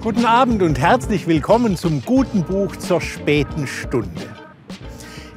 [0.00, 4.32] Guten Abend und herzlich willkommen zum guten Buch zur späten Stunde.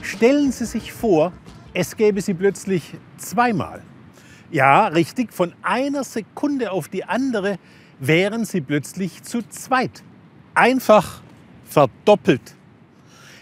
[0.04, 1.34] Stellen Sie sich vor,
[1.74, 3.82] es gäbe sie plötzlich zweimal.
[4.52, 7.58] Ja, richtig, von einer Sekunde auf die andere
[8.00, 10.04] wären sie plötzlich zu zweit.
[10.54, 11.24] Einfach
[11.66, 12.56] verdoppelt.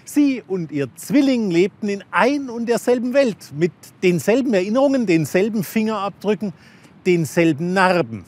[0.05, 3.73] Sie und ihr Zwilling lebten in ein und derselben Welt, mit
[4.03, 6.53] denselben Erinnerungen, denselben Fingerabdrücken,
[7.05, 8.23] denselben Narben.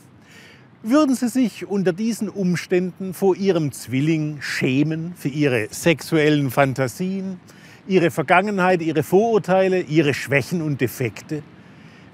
[0.84, 7.40] Würden Sie sich unter diesen Umständen vor Ihrem Zwilling schämen für Ihre sexuellen Fantasien,
[7.88, 11.44] Ihre Vergangenheit, Ihre Vorurteile, Ihre Schwächen und Defekte?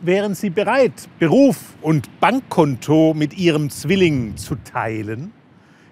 [0.01, 5.31] Wären Sie bereit, Beruf und Bankkonto mit Ihrem Zwilling zu teilen?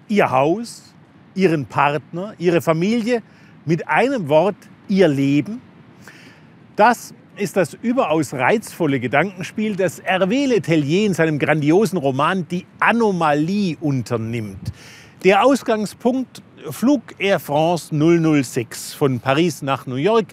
[0.08, 0.94] Ihr Haus,
[1.34, 3.22] Ihren Partner, Ihre Familie,
[3.64, 4.56] mit einem Wort
[4.88, 5.62] Ihr Leben?
[6.76, 13.76] Das ist das überaus reizvolle Gedankenspiel, das Hervé Letellier in seinem grandiosen Roman Die Anomalie
[13.80, 14.72] unternimmt.
[15.24, 20.26] Der Ausgangspunkt Flug Air France 006 von Paris nach New York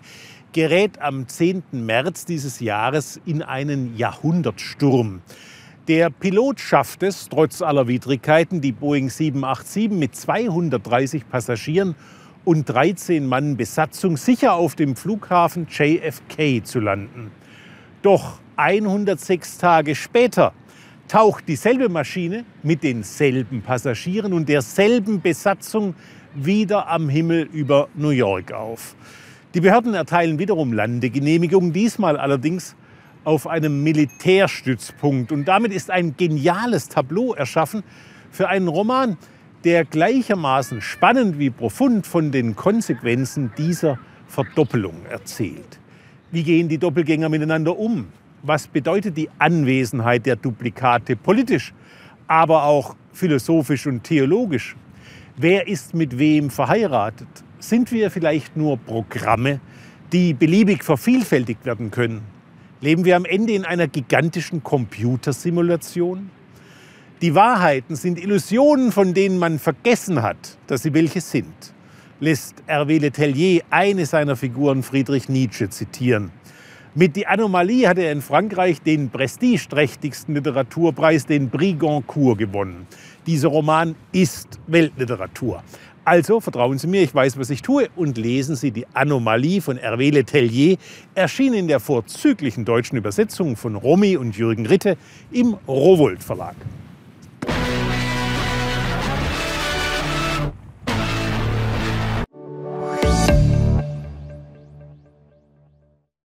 [0.54, 1.64] gerät am 10.
[1.72, 5.22] März dieses Jahres in einen Jahrhundertsturm.
[5.88, 11.96] Der Pilot schafft es, trotz aller Widrigkeiten, die Boeing 787 mit 230 Passagieren
[12.46, 17.32] und 13 Mann Besatzung sicher auf dem Flughafen JFK zu landen.
[18.02, 20.54] Doch 106 Tage später
[21.08, 25.96] taucht dieselbe Maschine mit denselben Passagieren und derselben Besatzung
[26.36, 28.96] wieder am Himmel über New York auf.
[29.54, 32.76] Die Behörden erteilen wiederum Landegenehmigung, diesmal allerdings
[33.24, 35.32] auf einem Militärstützpunkt.
[35.32, 37.84] Und damit ist ein geniales Tableau erschaffen
[38.32, 39.18] für einen Roman,
[39.64, 43.98] der gleichermaßen spannend wie profund von den Konsequenzen dieser
[44.28, 45.80] Verdoppelung erzählt.
[46.32, 48.08] Wie gehen die Doppelgänger miteinander um?
[48.42, 51.74] Was bedeutet die Anwesenheit der Duplikate politisch,
[52.28, 54.76] aber auch philosophisch und theologisch?
[55.38, 57.28] Wer ist mit wem verheiratet?
[57.60, 59.62] Sind wir vielleicht nur Programme,
[60.12, 62.22] die beliebig vervielfältigt werden können?
[62.82, 66.30] Leben wir am Ende in einer gigantischen Computersimulation?
[67.24, 71.56] Die Wahrheiten sind Illusionen, von denen man vergessen hat, dass sie welche sind,
[72.20, 76.32] lässt Hervé Letellier eine seiner Figuren Friedrich Nietzsche zitieren.
[76.96, 82.88] Mit Die Anomalie hat er in Frankreich den prestigeträchtigsten Literaturpreis, den Prix Goncourt, gewonnen.
[83.26, 85.64] Dieser Roman ist Weltliteratur.
[86.04, 89.78] Also vertrauen Sie mir, ich weiß, was ich tue und lesen Sie die Anomalie von
[89.78, 90.76] Hervé Letellier,
[91.16, 94.98] erschienen in der vorzüglichen deutschen Übersetzung von Romy und Jürgen Ritte
[95.32, 96.58] im Rowold Verlag.